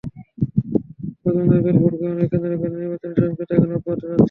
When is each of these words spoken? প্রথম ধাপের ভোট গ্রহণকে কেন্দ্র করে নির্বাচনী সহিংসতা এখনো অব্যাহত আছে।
প্রথম 1.21 1.43
ধাপের 1.51 1.75
ভোট 1.79 1.93
গ্রহণকে 1.99 2.25
কেন্দ্র 2.31 2.53
করে 2.61 2.73
নির্বাচনী 2.75 3.13
সহিংসতা 3.17 3.53
এখনো 3.55 3.73
অব্যাহত 3.77 4.01
আছে। 4.05 4.17